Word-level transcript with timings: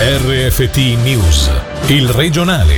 RFT 0.00 0.76
News, 1.02 1.50
il 1.88 2.08
regionale. 2.10 2.76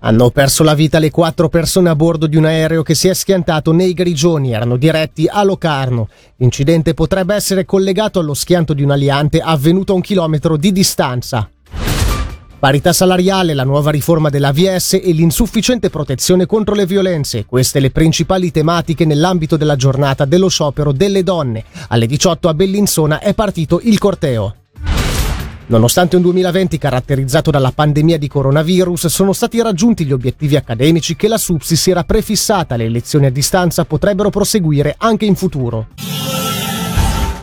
Hanno 0.00 0.28
perso 0.28 0.62
la 0.62 0.74
vita 0.74 0.98
le 0.98 1.10
quattro 1.10 1.48
persone 1.48 1.88
a 1.88 1.96
bordo 1.96 2.26
di 2.26 2.36
un 2.36 2.44
aereo 2.44 2.82
che 2.82 2.94
si 2.94 3.08
è 3.08 3.14
schiantato 3.14 3.72
nei 3.72 3.94
Grigioni, 3.94 4.52
erano 4.52 4.76
diretti 4.76 5.26
a 5.26 5.42
Locarno. 5.42 6.10
L'incidente 6.36 6.92
potrebbe 6.92 7.34
essere 7.34 7.64
collegato 7.64 8.18
allo 8.20 8.34
schianto 8.34 8.74
di 8.74 8.82
un 8.82 8.90
aliante 8.90 9.40
avvenuto 9.40 9.92
a 9.92 9.94
un 9.94 10.02
chilometro 10.02 10.58
di 10.58 10.70
distanza. 10.70 11.48
Parità 12.62 12.92
salariale, 12.92 13.54
la 13.54 13.64
nuova 13.64 13.90
riforma 13.90 14.28
dell'AVS 14.30 14.92
e 14.92 15.10
l'insufficiente 15.10 15.90
protezione 15.90 16.46
contro 16.46 16.76
le 16.76 16.86
violenze. 16.86 17.44
Queste 17.44 17.80
le 17.80 17.90
principali 17.90 18.52
tematiche 18.52 19.04
nell'ambito 19.04 19.56
della 19.56 19.74
giornata 19.74 20.24
dello 20.24 20.46
sciopero 20.46 20.92
delle 20.92 21.24
donne. 21.24 21.64
Alle 21.88 22.06
18 22.06 22.48
a 22.48 22.54
Bellinzona 22.54 23.18
è 23.18 23.34
partito 23.34 23.80
il 23.82 23.98
corteo. 23.98 24.54
Nonostante 25.66 26.14
un 26.14 26.22
2020 26.22 26.78
caratterizzato 26.78 27.50
dalla 27.50 27.72
pandemia 27.72 28.16
di 28.16 28.28
coronavirus, 28.28 29.06
sono 29.06 29.32
stati 29.32 29.60
raggiunti 29.60 30.04
gli 30.04 30.12
obiettivi 30.12 30.54
accademici 30.54 31.16
che 31.16 31.26
la 31.26 31.38
SUPSI 31.38 31.74
si 31.74 31.90
era 31.90 32.04
prefissata. 32.04 32.76
Le 32.76 32.88
lezioni 32.88 33.26
a 33.26 33.30
distanza 33.32 33.84
potrebbero 33.84 34.30
proseguire 34.30 34.94
anche 34.98 35.24
in 35.24 35.34
futuro. 35.34 35.88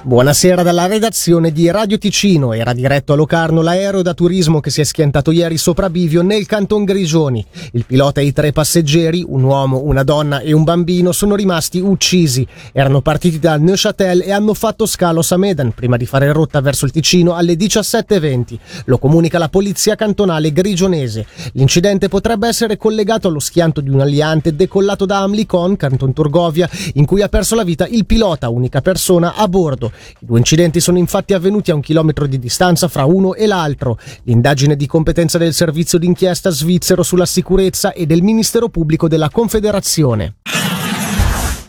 Buonasera 0.10 0.64
dalla 0.64 0.88
redazione 0.88 1.52
di 1.52 1.70
Radio 1.70 2.00
Ticino. 2.00 2.54
Era 2.54 2.74
diretto 2.74 3.14
a 3.14 3.16
Locarno 3.16 3.62
l'aereo 3.62 4.02
da 4.02 4.16
turismo 4.16 4.60
che 4.60 4.72
si 4.72 4.82
è 4.82 4.84
schiantato 4.84 5.30
ieri 5.30 5.56
sopra 5.60 5.88
Bivio 5.88 6.24
nel 6.24 6.48
canton 6.48 6.84
Grigioni. 6.84 7.46
Il 7.74 7.86
pilota 7.86 8.20
e 8.20 8.26
i 8.26 8.34
tre 8.34 8.52
passeggeri, 8.52 9.24
un 9.28 9.44
uomo, 9.44 9.84
una 9.84 10.02
donna 10.02 10.40
e 10.40 10.52
un 10.52 10.64
bambino, 10.64 11.12
sono 11.12 11.36
rimasti 11.36 11.80
uccisi. 11.80 12.44
Erano 12.72 13.02
partiti 13.02 13.38
da 13.38 13.58
Neuchâtel 13.58 14.24
e 14.24 14.32
hanno 14.32 14.56
fatto 14.56 14.88
scalo 14.88 15.20
a 15.20 15.24
Samedan 15.24 15.74
prima 15.74 15.96
di 15.96 16.08
fare 16.08 16.32
rotta 16.32 16.60
verso 16.60 16.86
il 16.86 16.92
Ticino 16.92 17.36
alle 17.36 17.54
17.20. 17.54 18.58
Lo 18.86 18.98
comunica 18.98 19.38
la 19.38 19.50
polizia 19.50 19.94
cantonale 19.94 20.52
grigionese. 20.52 21.28
L'incidente 21.52 22.08
potrebbe 22.08 22.48
essere 22.48 22.78
collegato 22.78 23.28
allo 23.28 23.38
schianto 23.38 23.80
di 23.80 23.92
un 23.92 24.00
aliante 24.00 24.56
decollato 24.56 25.06
da 25.06 25.20
Amlicon, 25.20 25.76
canton 25.76 26.14
Turgovia, 26.14 26.68
in 26.94 27.06
cui 27.06 27.22
ha 27.22 27.30
perso 27.30 27.54
la 27.54 27.64
vita 27.64 27.86
il 27.86 28.08
pilota, 28.08 28.50
unica 28.50 28.82
persona 28.82 29.36
a 29.36 29.48
bordo. 29.48 29.98
I 30.20 30.26
due 30.26 30.38
incidenti 30.38 30.80
sono 30.80 30.98
infatti 30.98 31.34
avvenuti 31.34 31.72
a 31.72 31.76
un 31.76 31.82
chilometro 31.82 32.28
di 32.28 32.40
distanza 32.40 32.88
fra 32.88 33.06
uno 33.06 33.34
e 33.34 33.46
l'altro. 33.48 33.98
L'indagine 34.24 34.76
di 34.76 34.88
competenza 34.88 35.38
del 35.38 35.54
servizio 35.54 35.98
d'inchiesta 35.98 36.50
svizzero 36.50 37.04
sulla 37.04 37.26
sicurezza 37.26 37.94
e 37.94 38.06
del 38.06 38.22
Ministero 38.22 38.70
Pubblico 38.70 39.08
della 39.08 39.30
Confederazione. 39.30 40.36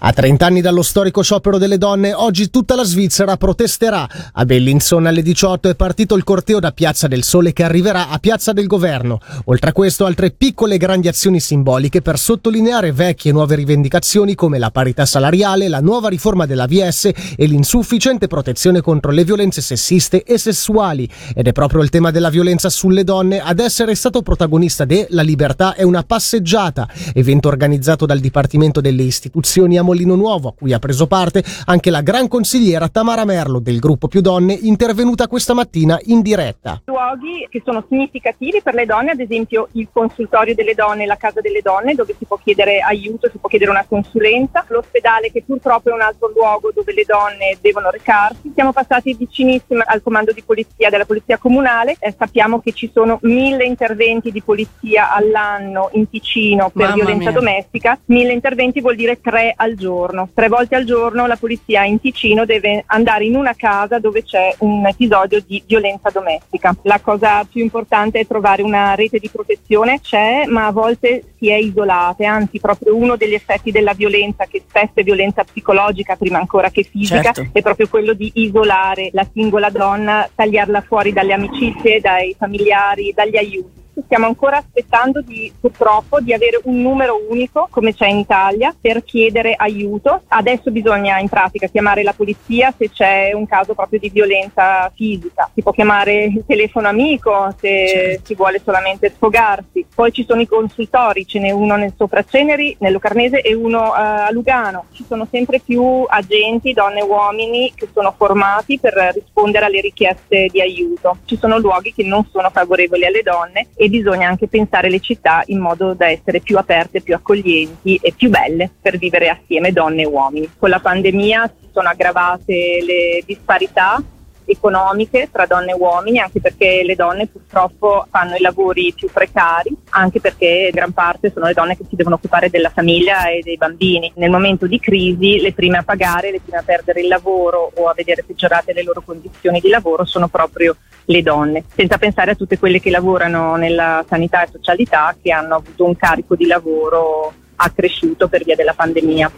A 0.03 0.15
30 0.15 0.47
anni 0.47 0.61
dallo 0.62 0.81
storico 0.81 1.23
sciopero 1.23 1.59
delle 1.59 1.77
donne, 1.77 2.15
oggi 2.15 2.48
tutta 2.48 2.75
la 2.75 2.84
Svizzera 2.84 3.37
protesterà. 3.37 4.09
A 4.33 4.47
Bellinzona 4.47 5.11
alle 5.11 5.20
18 5.20 5.69
è 5.69 5.75
partito 5.75 6.17
il 6.17 6.25
corteo 6.25 6.59
da 6.59 6.73
Piazza 6.73 7.06
del 7.06 7.23
Sole 7.23 7.53
che 7.53 7.65
arriverà 7.65 8.09
a 8.09 8.19
Piazza 8.19 8.55
del 8.55 8.67
Governo. 8.67 9.21
Oltre 9.45 9.69
a 9.69 9.73
questo, 9.75 10.06
altre 10.06 10.31
piccole 10.31 10.77
e 10.77 10.78
grandi 10.78 11.06
azioni 11.06 11.39
simboliche 11.39 12.01
per 12.01 12.19
sottolineare 12.19 12.93
vecchie 12.93 13.31
e 13.31 13.34
nuove 13.34 13.56
rivendicazioni 13.56 14.34
come 14.34 14.59
la 14.59 14.71
parità 14.71 15.05
salariale, 15.05 15.69
la 15.69 15.81
nuova 15.81 16.09
riforma 16.09 16.47
dell'AVS 16.47 17.11
e 17.37 17.45
l'insufficiente 17.45 18.27
protezione 18.27 18.81
contro 18.81 19.11
le 19.11 19.25
violenze 19.25 19.61
sessiste 19.61 20.23
e 20.23 20.39
sessuali. 20.39 21.06
Ed 21.34 21.47
è 21.47 21.53
proprio 21.53 21.83
il 21.83 21.91
tema 21.91 22.11
della 22.11 22.31
violenza 22.31 22.71
sulle 22.71 23.05
donne 23.05 23.39
ad 23.39 23.59
essere 23.59 23.95
stato 23.95 24.23
protagonista 24.23 24.87
de 24.87 25.09
La 25.11 25.21
libertà 25.21 25.75
è 25.75 25.83
una 25.83 26.05
passeggiata, 26.05 26.89
evento 27.12 27.48
organizzato 27.48 28.06
dal 28.06 28.19
Dipartimento 28.19 28.81
delle 28.81 29.03
Istituzioni 29.03 29.77
a 29.77 29.89
Molino 29.91 30.15
Nuovo, 30.15 30.51
a 30.51 30.55
cui 30.57 30.73
ha 30.73 30.79
preso 30.79 31.09
parte 31.09 31.43
anche 31.65 31.91
la 31.91 32.01
gran 32.01 32.29
consigliera 32.29 32.89
Tamara 32.89 33.25
Merlo 33.25 33.59
del 33.59 33.81
gruppo 33.81 34.07
Più 34.07 34.21
Donne, 34.21 34.53
intervenuta 34.53 35.27
questa 35.27 35.53
mattina 35.53 35.99
in 36.05 36.21
diretta. 36.23 36.83
Luoghi 36.85 37.49
che 37.51 37.61
sono 37.65 37.85
significativi 37.89 38.61
per 38.63 38.75
le 38.75 38.87
donne, 38.87 39.11
ad 39.11 39.19
esempio 39.19 39.67
il 39.73 39.89
consultorio 39.93 40.55
delle 40.55 40.75
donne, 40.75 41.06
la 41.06 41.17
casa 41.17 41.41
delle 41.41 41.61
donne, 41.61 41.95
dove 41.95 42.15
si 42.17 42.25
può 42.25 42.39
chiedere 42.41 42.79
aiuto, 42.79 43.29
si 43.33 43.39
può 43.39 43.49
chiedere 43.49 43.73
una 43.73 43.84
consulenza, 43.89 44.65
l'ospedale 44.69 45.33
che 45.33 45.43
purtroppo 45.45 45.91
è 45.91 45.93
un 45.93 46.03
altro 46.03 46.31
luogo 46.33 46.71
dove 46.73 46.93
le 46.93 47.05
donne 47.05 47.59
devono 47.61 47.91
recarsi. 47.91 48.53
Siamo 48.55 48.73
passati 48.73 49.12
vicinissimi 49.15 49.83
al 49.84 50.03
comando 50.03 50.31
di 50.33 50.43
polizia 50.43 50.89
della 50.89 51.05
polizia 51.05 51.37
comunale, 51.37 51.97
eh, 51.99 52.15
sappiamo 52.17 52.61
che 52.61 52.73
ci 52.73 52.89
sono 52.93 53.19
mille 53.23 53.65
interventi 53.65 54.31
di 54.31 54.41
polizia 54.41 55.12
all'anno 55.12 55.89
in 55.95 56.09
Ticino 56.09 56.71
per 56.71 56.91
Mamma 56.91 56.95
violenza 56.95 57.31
mia. 57.31 57.33
domestica, 57.33 57.99
mille 58.06 58.33
interventi 58.33 58.81
vuol 58.81 58.95
dire 58.95 59.21
tre 59.21 59.53
al 59.56 59.75
giorno. 59.81 60.29
Tre 60.33 60.47
volte 60.47 60.77
al 60.77 60.85
giorno 60.85 61.27
la 61.27 61.37
polizia 61.37 61.85
in 61.85 61.99
Ticino 61.99 62.45
deve 62.45 62.85
andare 62.87 63.25
in 63.25 63.35
una 63.35 63.55
casa 63.55 63.99
dove 63.99 64.23
c'è 64.23 64.55
un 64.59 64.87
episodio 64.87 65.43
di 65.45 65.61
violenza 65.67 66.11
domestica. 66.11 66.77
La 66.83 67.01
cosa 67.01 67.43
più 67.51 67.63
importante 67.63 68.21
è 68.21 68.27
trovare 68.27 68.63
una 68.63 68.95
rete 68.95 69.19
di 69.19 69.29
protezione, 69.29 70.01
c'è, 70.01 70.45
ma 70.47 70.67
a 70.67 70.73
volte 70.73 71.25
si 71.39 71.49
è 71.49 71.57
isolate, 71.57 72.27
anzi 72.27 72.61
proprio 72.61 72.95
uno 72.95 73.17
degli 73.17 73.35
effetti 73.35 73.71
della 73.73 73.95
violenza, 73.95 74.45
che 74.45 74.63
spesso 74.69 74.93
è 74.95 75.03
violenza 75.03 75.43
psicologica 75.43 76.15
prima 76.17 76.39
ancora 76.39 76.71
che 76.71 76.83
fisica, 76.83 77.33
Certo. 77.33 77.49
è 77.53 77.62
proprio 77.62 77.89
quello 77.89 78.12
di 78.12 78.31
isolare 78.35 79.09
la 79.12 79.27
singola 79.33 79.71
donna, 79.71 80.29
tagliarla 80.35 80.83
fuori 80.83 81.12
dalle 81.12 81.33
amicizie, 81.33 82.01
dai 82.01 82.37
familiari, 82.39 83.12
dagli 83.15 83.37
aiuti. 83.37 83.80
Stiamo 84.05 84.27
ancora 84.27 84.59
aspettando 84.59 85.21
di, 85.21 85.53
purtroppo 85.61 86.21
di 86.21 86.33
avere 86.33 86.61
un 86.65 86.81
numero 86.81 87.21
unico 87.28 87.69
come 87.71 87.95
c'è 87.95 88.06
in 88.06 88.19
Italia 88.19 88.75
per 88.78 89.05
chiedere 89.05 89.55
aiuto. 89.56 90.23
Adesso 90.28 90.71
bisogna 90.71 91.19
in 91.19 91.28
pratica 91.28 91.67
chiamare 91.67 92.03
la 92.03 92.12
polizia 92.12 92.73
se 92.77 92.91
c'è 92.91 93.33
un 93.33 93.47
caso 93.47 93.75
proprio 93.75 93.99
di 93.99 94.11
violenza 94.11 94.91
fisica. 94.95 95.50
Si 95.55 95.62
può 95.62 95.73
chiamare 95.73 96.25
il 96.25 96.45
telefono 96.47 96.89
amico 96.89 97.55
se 97.59 97.89
Certo. 97.91 98.27
si 98.27 98.34
vuole 98.34 98.61
solamente 98.65 99.12
sfogarsi. 99.15 99.87
Poi 99.95 100.12
ci 100.12 100.25
sono 100.27 100.41
i 100.41 100.47
consultori, 100.47 101.27
ce 101.27 101.39
n'è 101.39 101.50
uno 101.50 101.77
nel 101.77 101.93
Sopraceneri, 101.97 102.77
nel 102.81 102.93
Locarnese 102.93 103.41
e 103.43 103.55
uno 103.55 103.95
eh, 103.95 103.99
a 104.00 104.31
Lugano. 104.31 104.87
Ci 104.93 105.05
sono 105.06 105.27
sempre 105.31 105.61
più 105.61 106.05
agenti, 106.06 106.73
donne 106.73 107.00
e 107.00 107.05
uomini 107.05 107.73
che 107.75 107.89
sono 107.93 108.15
formati 108.17 108.79
per 108.79 108.95
rispondere 109.15 109.67
alle 109.67 109.81
richieste 109.81 110.49
di 110.50 110.61
aiuto. 110.61 111.19
Ci 111.25 111.37
sono 111.37 111.59
luoghi 111.59 111.93
che 111.93 112.05
non 112.05 112.27
sono 112.31 112.50
favorevoli 112.50 113.05
alle 113.05 113.23
donne 113.23 113.69
e 113.77 113.89
bisogna 113.91 114.28
anche 114.28 114.49
pensare 114.49 114.89
le 114.89 115.01
città 115.01 115.43
in 115.47 115.59
modo 115.59 115.93
da 115.93 116.09
essere 116.09 116.41
più 116.41 116.56
aperte, 116.56 117.03
più 117.03 117.15
accoglienti 117.15 117.99
e 118.01 118.15
più 118.17 118.31
belle 118.31 118.71
per 118.81 118.97
vivere 118.97 119.28
assieme 119.28 119.73
donne 119.73 120.03
e 120.03 120.06
uomini. 120.06 120.49
Con 120.56 120.71
la 120.71 120.81
pandemia 120.81 121.53
si 121.61 121.69
sono 121.73 121.89
aggravate 121.89 122.79
le 122.83 123.23
disparità 123.27 124.03
economiche 124.50 125.28
tra 125.31 125.47
donne 125.47 125.72
e 125.72 125.75
uomini, 125.75 126.19
anche 126.19 126.41
perché 126.41 126.83
le 126.84 126.94
donne 126.94 127.27
purtroppo 127.27 128.06
fanno 128.11 128.34
i 128.37 128.41
lavori 128.41 128.93
più 128.94 129.09
precari, 129.12 129.75
anche 129.91 130.21
perché 130.21 130.71
gran 130.72 130.93
parte 130.93 131.31
sono 131.33 131.47
le 131.47 131.55
donne 131.55 131.77
che 131.77 131.84
si 131.88 131.97
devono 131.97 132.16
occupare 132.16 132.50
della 132.50 132.71
famiglia 132.71 133.28
e 133.28 133.41
dei 133.43 133.56
bambini. 133.56 134.12
Nel 134.16 134.31
momento 134.31 134.66
di 134.66 134.78
crisi 134.78 135.41
le 135.41 135.53
prime 135.53 135.78
a 135.78 135.83
pagare, 135.83 136.31
le 136.31 136.41
prime 136.41 136.59
a 136.59 136.62
perdere 136.62 137.00
il 137.00 137.09
lavoro 137.09 137.71
o 137.75 137.88
a 137.88 137.94
vedere 137.94 138.25
peggiorate 138.25 138.72
le 138.72 138.83
loro 138.83 139.03
condizioni 139.03 139.61
di 139.61 139.69
lavoro 139.69 140.05
sono 140.05 140.28
proprio 140.28 140.77
le 141.06 141.22
donne, 141.22 141.65
senza 141.75 141.99
pensare 141.99 142.32
a 142.32 142.34
tutte 142.34 142.59
quelle 142.59 142.81
che 142.81 142.91
lavorano 142.91 143.56
nella 143.56 144.05
sanità 144.09 144.44
e 144.44 144.49
socialità 144.53 145.15
che 145.21 145.32
hanno 145.32 145.56
avuto 145.56 145.84
un 145.84 145.97
carico 145.97 146.37
di 146.37 146.47
lavoro 146.47 147.32
accresciuto 147.56 148.28
per 148.28 148.44
via 148.44 148.56
della 148.56 148.75
pandemia. 148.75 149.31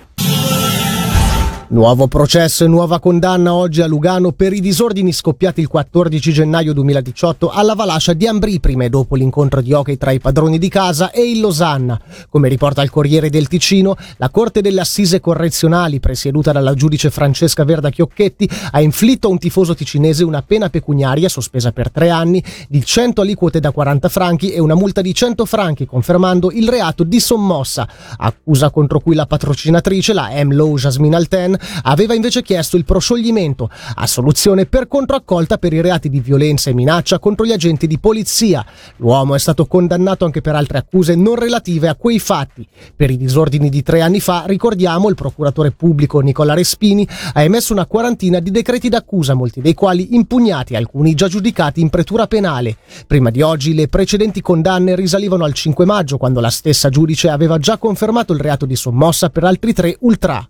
Nuovo 1.73 2.07
processo 2.07 2.65
e 2.65 2.69
nuova 2.69 3.01
condanna 3.01 3.55
oggi 3.55 3.81
a 3.81 3.87
Lugano 3.87 4.33
per 4.33 4.53
i 4.53 4.61
disordini 4.61 5.11
scoppiati 5.11 5.63
il 5.63 5.69
14 5.69 6.31
gennaio 6.31 6.75
2018 6.75 7.49
alla 7.49 7.75
Valascia 7.75 8.13
di 8.13 8.27
Ambrì 8.27 8.61
prima 8.61 8.85
e 8.85 8.91
dopo 8.91 9.15
l'incontro 9.15 9.63
di 9.63 9.73
hockey 9.73 9.97
tra 9.97 10.11
i 10.11 10.21
padroni 10.21 10.59
di 10.59 10.69
casa 10.69 11.11
e 11.11 11.31
il 11.31 11.41
Losanna. 11.41 11.99
Come 12.29 12.51
riporta 12.51 12.83
il 12.83 12.91
Corriere 12.91 13.31
del 13.31 13.49
Ticino, 13.49 13.97
la 14.19 14.29
Corte 14.29 14.61
delle 14.61 14.83
Assise 14.83 15.21
Correzionali, 15.21 15.99
presieduta 15.99 16.53
dalla 16.53 16.75
giudice 16.75 17.09
Francesca 17.09 17.65
Verda 17.65 17.89
Chiocchetti, 17.89 18.47
ha 18.73 18.83
inflitto 18.83 19.29
a 19.29 19.31
un 19.31 19.39
tifoso 19.39 19.75
ticinese 19.75 20.25
una 20.25 20.43
pena 20.43 20.69
pecuniaria 20.69 21.31
sospesa 21.31 21.73
per 21.73 21.91
tre 21.91 22.11
anni 22.11 22.45
di 22.69 22.85
100 22.85 23.23
aliquote 23.23 23.61
da 23.61 23.71
40 23.71 24.11
franchi 24.11 24.53
e 24.53 24.61
una 24.61 24.75
multa 24.75 25.01
di 25.01 25.15
100 25.15 25.47
franchi, 25.47 25.87
confermando 25.87 26.51
il 26.51 26.69
reato 26.69 27.03
di 27.03 27.19
sommossa, 27.19 27.89
accusa 28.19 28.69
contro 28.69 29.01
cui 29.01 29.15
la 29.15 29.25
patrocinatrice, 29.25 30.13
la 30.13 30.29
M. 30.45 30.53
Low 30.53 30.77
Jasmine 30.77 31.17
Alten, 31.17 31.61
aveva 31.83 32.15
invece 32.15 32.43
chiesto 32.43 32.77
il 32.77 32.85
proscioglimento, 32.85 33.71
a 33.95 34.07
soluzione 34.07 34.67
per 34.67 34.89
controaccolta 34.89 35.59
per 35.59 35.73
i 35.73 35.81
reati 35.81 36.09
di 36.09 36.21
violenza 36.21 36.71
e 36.71 36.75
minaccia 36.75 37.19
contro 37.19 37.45
gli 37.45 37.53
agenti 37.53 37.87
di 37.87 37.99
polizia. 37.99 38.65
L'uomo 38.97 39.35
è 39.35 39.39
stato 39.39 39.67
condannato 39.67 40.25
anche 40.25 40.41
per 40.41 40.55
altre 40.55 40.79
accuse 40.79 41.15
non 41.15 41.37
relative 41.37 41.89
a 41.89 41.95
quei 41.95 42.19
fatti. 42.19 42.67
Per 42.95 43.11
i 43.11 43.17
disordini 43.17 43.69
di 43.69 43.83
tre 43.83 44.01
anni 44.01 44.21
fa, 44.21 44.45
ricordiamo, 44.47 45.09
il 45.09 45.15
procuratore 45.15 45.71
pubblico 45.71 46.21
Nicola 46.21 46.55
Respini 46.55 47.07
ha 47.35 47.43
emesso 47.43 47.73
una 47.73 47.87
quarantina 47.87 48.41
di 48.41 48.51
decreti 48.51 48.89
d'accusa, 48.89 49.35
molti 49.35 49.61
dei 49.61 49.75
quali 49.75 50.15
impugnati, 50.15 50.77
alcuni 50.77 51.15
già 51.15 51.29
giudicati 51.29 51.81
in 51.81 51.91
pretura 51.91 52.27
penale. 52.27 52.77
Prima 53.07 53.31
di 53.31 53.43
oggi 53.43 53.75
le 53.75 53.89
precedenti 53.89 54.41
condanne 54.41 54.95
risalivano 54.95 55.45
al 55.45 55.53
5 55.53 55.85
maggio, 55.85 56.19
quando 56.19 56.41
la 56.41 56.51
stessa 56.51 56.89
giudice 56.89 57.29
aveva 57.29 57.59
già 57.59 57.79
confermato 57.79 58.33
il 58.33 58.41
reato 58.41 58.67
di 58.67 58.77
sommossa 58.77 59.31
per 59.31 59.45
altri 59.45 59.73
tre 59.73 59.97
ultra. 60.01 60.49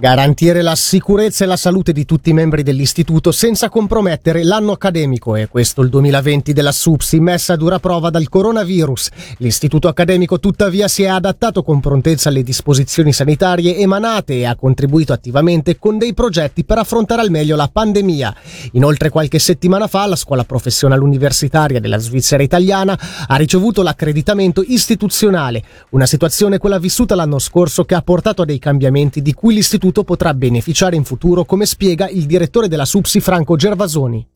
Garantire 0.00 0.62
la 0.62 0.76
sicurezza 0.76 1.44
e 1.44 1.46
la 1.46 1.58
salute 1.58 1.92
di 1.92 2.06
tutti 2.06 2.30
i 2.30 2.32
membri 2.32 2.62
dell'istituto 2.62 3.32
senza 3.32 3.68
compromettere 3.68 4.42
l'anno 4.44 4.72
accademico 4.72 5.36
è 5.36 5.46
questo 5.46 5.82
il 5.82 5.90
2020 5.90 6.54
della 6.54 6.72
SUPSI 6.72 7.20
messa 7.20 7.52
a 7.52 7.56
dura 7.56 7.78
prova 7.78 8.08
dal 8.08 8.26
coronavirus. 8.30 9.10
L'istituto 9.36 9.88
accademico 9.88 10.40
tuttavia 10.40 10.88
si 10.88 11.02
è 11.02 11.08
adattato 11.08 11.62
con 11.62 11.80
prontezza 11.80 12.30
alle 12.30 12.42
disposizioni 12.42 13.12
sanitarie 13.12 13.76
emanate 13.76 14.38
e 14.38 14.46
ha 14.46 14.56
contribuito 14.56 15.12
attivamente 15.12 15.78
con 15.78 15.98
dei 15.98 16.14
progetti 16.14 16.64
per 16.64 16.78
affrontare 16.78 17.20
al 17.20 17.30
meglio 17.30 17.54
la 17.54 17.68
pandemia. 17.70 18.34
Inoltre 18.72 19.10
qualche 19.10 19.38
settimana 19.38 19.86
fa 19.86 20.06
la 20.06 20.16
scuola 20.16 20.44
professionale 20.44 21.02
universitaria 21.02 21.78
della 21.78 21.98
Svizzera 21.98 22.42
italiana 22.42 22.98
ha 23.26 23.36
ricevuto 23.36 23.82
l'accreditamento 23.82 24.64
istituzionale, 24.66 25.62
una 25.90 26.06
situazione 26.06 26.56
quella 26.56 26.78
vissuta 26.78 27.14
l'anno 27.14 27.38
scorso 27.38 27.84
che 27.84 27.94
ha 27.94 28.00
portato 28.00 28.40
a 28.40 28.46
dei 28.46 28.58
cambiamenti 28.58 29.20
di 29.20 29.34
cui 29.34 29.52
l'istituto 29.52 29.88
l'istituto 29.90 30.04
potrà 30.04 30.32
beneficiare 30.34 30.96
in 30.96 31.04
futuro, 31.04 31.44
come 31.44 31.66
spiega 31.66 32.08
il 32.08 32.26
direttore 32.26 32.68
della 32.68 32.84
SUPSI 32.84 33.20
Franco 33.20 33.56
Gervasoni. 33.56 34.26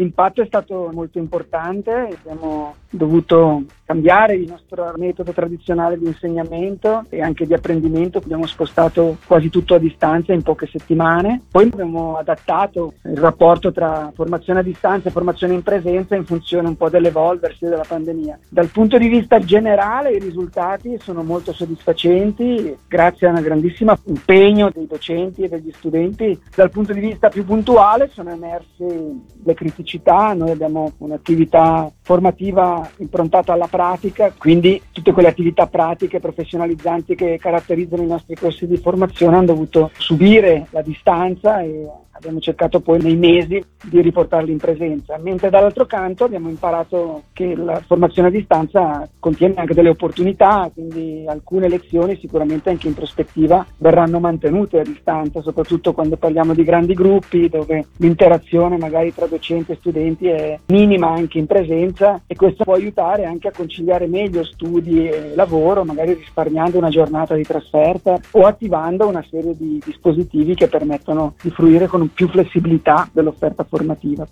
L'impatto 0.00 0.40
è 0.40 0.46
stato 0.46 0.88
molto 0.94 1.18
importante, 1.18 1.92
abbiamo 1.92 2.74
dovuto 2.88 3.64
cambiare 3.84 4.34
il 4.34 4.48
nostro 4.48 4.94
metodo 4.96 5.32
tradizionale 5.32 5.98
di 5.98 6.06
insegnamento 6.06 7.04
e 7.10 7.20
anche 7.20 7.44
di 7.44 7.52
apprendimento, 7.52 8.16
abbiamo 8.16 8.46
spostato 8.46 9.18
quasi 9.26 9.50
tutto 9.50 9.74
a 9.74 9.78
distanza 9.78 10.32
in 10.32 10.42
poche 10.42 10.68
settimane, 10.72 11.42
poi 11.50 11.68
abbiamo 11.70 12.16
adattato 12.16 12.94
il 13.04 13.18
rapporto 13.18 13.72
tra 13.72 14.10
formazione 14.14 14.60
a 14.60 14.62
distanza 14.62 15.08
e 15.08 15.12
formazione 15.12 15.52
in 15.52 15.62
presenza 15.62 16.16
in 16.16 16.24
funzione 16.24 16.68
un 16.68 16.78
po' 16.78 16.88
dell'evolversi 16.88 17.66
della 17.66 17.84
pandemia. 17.86 18.38
Dal 18.48 18.68
punto 18.68 18.96
di 18.96 19.08
vista 19.08 19.38
generale 19.38 20.12
i 20.12 20.18
risultati 20.18 20.98
sono 20.98 21.22
molto 21.22 21.52
soddisfacenti 21.52 22.74
grazie 22.88 23.26
a 23.26 23.32
un 23.32 23.42
grandissimo 23.42 23.98
impegno 24.04 24.70
dei 24.72 24.86
docenti 24.86 25.42
e 25.42 25.48
degli 25.48 25.72
studenti. 25.72 26.40
Dal 26.54 26.70
punto 26.70 26.94
di 26.94 27.00
vista 27.00 27.28
più 27.28 27.44
puntuale 27.44 28.08
sono 28.12 28.30
emerse 28.30 29.14
le 29.42 29.54
criticità, 29.54 29.88
noi 30.34 30.50
abbiamo 30.50 30.92
un'attività 30.98 31.90
formativa 32.02 32.88
improntata 32.98 33.52
alla 33.52 33.66
pratica, 33.66 34.32
quindi 34.36 34.80
tutte 34.92 35.12
quelle 35.12 35.28
attività 35.28 35.66
pratiche 35.66 36.20
professionalizzanti 36.20 37.14
che 37.14 37.38
caratterizzano 37.38 38.02
i 38.02 38.06
nostri 38.06 38.36
corsi 38.36 38.66
di 38.66 38.76
formazione 38.76 39.36
hanno 39.36 39.46
dovuto 39.46 39.90
subire 39.96 40.66
la 40.70 40.82
distanza 40.82 41.60
e 41.60 41.88
abbiamo 42.20 42.38
cercato 42.40 42.80
poi 42.80 43.00
nei 43.00 43.16
mesi 43.16 43.62
di 43.82 44.00
riportarli 44.02 44.52
in 44.52 44.58
presenza, 44.58 45.18
mentre 45.18 45.48
dall'altro 45.48 45.86
canto 45.86 46.24
abbiamo 46.24 46.50
imparato 46.50 47.24
che 47.32 47.54
la 47.56 47.80
formazione 47.86 48.28
a 48.28 48.30
distanza 48.30 49.08
contiene 49.18 49.54
anche 49.56 49.74
delle 49.74 49.88
opportunità, 49.88 50.70
quindi 50.72 51.24
alcune 51.26 51.68
lezioni 51.68 52.18
sicuramente 52.20 52.68
anche 52.68 52.88
in 52.88 52.94
prospettiva 52.94 53.66
verranno 53.78 54.20
mantenute 54.20 54.80
a 54.80 54.84
distanza, 54.84 55.40
soprattutto 55.40 55.92
quando 55.92 56.16
parliamo 56.16 56.52
di 56.52 56.62
grandi 56.62 56.92
gruppi 56.92 57.48
dove 57.48 57.86
l'interazione 57.96 58.76
magari 58.76 59.14
tra 59.14 59.26
docenti 59.26 59.72
e 59.72 59.76
studenti 59.76 60.28
è 60.28 60.58
minima 60.66 61.08
anche 61.08 61.38
in 61.38 61.46
presenza 61.46 62.20
e 62.26 62.36
questo 62.36 62.64
può 62.64 62.74
aiutare 62.74 63.24
anche 63.24 63.48
a 63.48 63.52
conciliare 63.52 64.06
meglio 64.06 64.44
studi 64.44 65.08
e 65.08 65.32
lavoro, 65.34 65.84
magari 65.84 66.12
risparmiando 66.12 66.76
una 66.76 66.90
giornata 66.90 67.34
di 67.34 67.44
trasferta 67.44 68.20
o 68.32 68.42
attivando 68.42 69.06
una 69.06 69.24
serie 69.30 69.56
di 69.56 69.80
dispositivi 69.82 70.54
che 70.54 70.68
permettono 70.68 71.34
di 71.42 71.50
fruire 71.50 71.86
con 71.86 72.02
un 72.02 72.09
più 72.12 72.28
flessibilità 72.28 73.08
dell'offerta 73.12 73.64
formativa. 73.64 74.26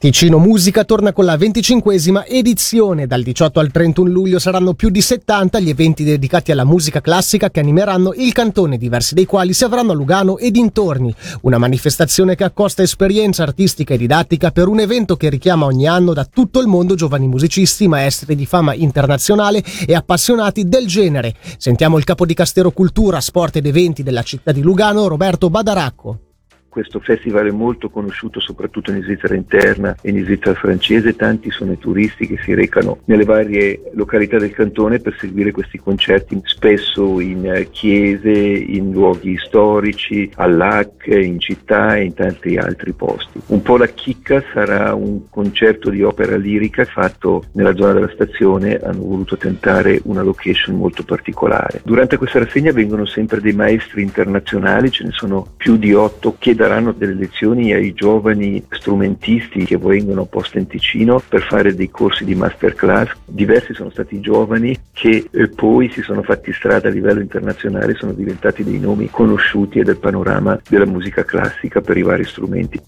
Ticino 0.00 0.38
Musica 0.38 0.84
torna 0.84 1.12
con 1.12 1.26
la 1.26 1.36
venticinquesima 1.36 2.24
edizione. 2.24 3.06
Dal 3.06 3.22
18 3.22 3.60
al 3.60 3.70
31 3.70 4.08
luglio 4.08 4.38
saranno 4.38 4.72
più 4.72 4.88
di 4.88 5.02
70 5.02 5.60
gli 5.60 5.68
eventi 5.68 6.04
dedicati 6.04 6.50
alla 6.50 6.64
musica 6.64 7.02
classica 7.02 7.50
che 7.50 7.60
animeranno 7.60 8.14
il 8.16 8.32
cantone, 8.32 8.78
diversi 8.78 9.12
dei 9.12 9.26
quali 9.26 9.52
si 9.52 9.62
avranno 9.62 9.92
a 9.92 9.94
Lugano 9.94 10.38
e 10.38 10.50
dintorni. 10.50 11.14
Una 11.42 11.58
manifestazione 11.58 12.34
che 12.34 12.44
accosta 12.44 12.80
esperienza 12.80 13.42
artistica 13.42 13.92
e 13.92 13.98
didattica 13.98 14.52
per 14.52 14.68
un 14.68 14.80
evento 14.80 15.16
che 15.16 15.28
richiama 15.28 15.66
ogni 15.66 15.86
anno 15.86 16.14
da 16.14 16.24
tutto 16.24 16.62
il 16.62 16.66
mondo 16.66 16.94
giovani 16.94 17.28
musicisti, 17.28 17.86
maestri 17.86 18.34
di 18.34 18.46
fama 18.46 18.72
internazionale 18.72 19.62
e 19.86 19.94
appassionati 19.94 20.66
del 20.66 20.86
genere. 20.86 21.34
Sentiamo 21.58 21.98
il 21.98 22.04
capo 22.04 22.24
di 22.24 22.32
Castero 22.32 22.70
Cultura, 22.70 23.20
Sport 23.20 23.56
ed 23.56 23.66
Eventi 23.66 24.02
della 24.02 24.22
città 24.22 24.50
di 24.50 24.62
Lugano, 24.62 25.08
Roberto 25.08 25.50
Badaracco. 25.50 26.29
Questo 26.70 27.00
festival 27.00 27.48
è 27.48 27.50
molto 27.50 27.90
conosciuto 27.90 28.38
soprattutto 28.38 28.92
in 28.92 29.02
Svizzera 29.02 29.34
interna 29.34 29.96
e 30.00 30.10
in 30.10 30.22
Svizzera 30.22 30.54
francese, 30.54 31.16
tanti 31.16 31.50
sono 31.50 31.72
i 31.72 31.78
turisti 31.78 32.28
che 32.28 32.38
si 32.44 32.54
recano 32.54 33.00
nelle 33.06 33.24
varie 33.24 33.90
località 33.94 34.38
del 34.38 34.52
cantone 34.52 35.00
per 35.00 35.16
seguire 35.18 35.50
questi 35.50 35.78
concerti, 35.78 36.40
spesso 36.44 37.18
in 37.18 37.66
chiese, 37.72 38.30
in 38.30 38.92
luoghi 38.92 39.36
storici, 39.36 40.30
all'AC, 40.36 41.08
in 41.08 41.40
città 41.40 41.96
e 41.96 42.04
in 42.04 42.14
tanti 42.14 42.56
altri 42.56 42.92
posti. 42.92 43.40
Un 43.46 43.62
po' 43.62 43.76
la 43.76 43.88
chicca 43.88 44.40
sarà 44.52 44.94
un 44.94 45.28
concerto 45.28 45.90
di 45.90 46.04
opera 46.04 46.36
lirica 46.36 46.84
fatto 46.84 47.46
nella 47.54 47.74
zona 47.74 47.94
della 47.94 48.12
stazione, 48.14 48.76
hanno 48.76 49.02
voluto 49.02 49.36
tentare 49.36 50.00
una 50.04 50.22
location 50.22 50.76
molto 50.76 51.02
particolare. 51.02 51.80
Durante 51.84 52.16
questa 52.16 52.38
rassegna 52.38 52.70
vengono 52.70 53.06
sempre 53.06 53.40
dei 53.40 53.54
maestri 53.54 54.02
internazionali, 54.02 54.92
ce 54.92 55.02
ne 55.02 55.10
sono 55.10 55.54
più 55.56 55.76
di 55.76 55.92
otto 55.92 56.36
che 56.38 56.58
daranno 56.60 56.92
delle 56.92 57.14
lezioni 57.14 57.72
ai 57.72 57.94
giovani 57.94 58.62
strumentisti 58.68 59.64
che 59.64 59.78
vengono 59.78 60.26
posti 60.26 60.58
in 60.58 60.66
Ticino 60.66 61.22
per 61.26 61.42
fare 61.42 61.74
dei 61.74 61.88
corsi 61.88 62.26
di 62.26 62.34
masterclass. 62.34 63.12
Diversi 63.24 63.72
sono 63.72 63.88
stati 63.88 64.20
giovani 64.20 64.78
che 64.92 65.26
eh, 65.30 65.48
poi 65.48 65.90
si 65.90 66.02
sono 66.02 66.22
fatti 66.22 66.52
strada 66.52 66.88
a 66.88 66.90
livello 66.90 67.20
internazionale, 67.20 67.94
sono 67.94 68.12
diventati 68.12 68.62
dei 68.62 68.78
nomi 68.78 69.08
conosciuti 69.08 69.82
del 69.82 69.96
panorama 69.96 70.60
della 70.68 70.84
musica 70.84 71.24
classica 71.24 71.80
per 71.80 71.96
i 71.96 72.02
vari 72.02 72.26
strumenti. 72.26 72.78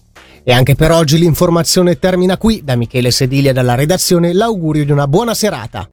E 0.43 0.51
anche 0.51 0.75
per 0.75 0.91
oggi 0.91 1.17
l'informazione 1.17 1.97
termina 1.97 2.37
qui. 2.37 2.61
Da 2.63 2.75
Michele 2.75 3.09
Sedilia 3.09 3.53
dalla 3.53 3.73
redazione 3.73 4.33
l'augurio 4.33 4.85
di 4.85 4.91
una 4.91 5.07
buona 5.07 5.33
serata. 5.33 5.89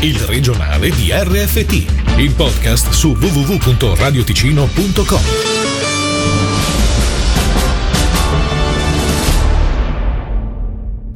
Il 0.00 0.20
regionale 0.20 0.90
di 0.90 1.10
RFT, 1.10 2.18
il 2.18 2.30
podcast 2.36 2.90
su 2.90 3.16
www.radioticino.com. 3.18 5.53